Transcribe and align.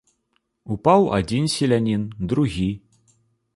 Упаў 0.75 1.01
адзін 1.17 1.45
селянін, 1.57 2.09
другі. 2.35 2.69